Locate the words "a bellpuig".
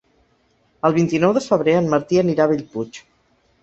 2.51-3.05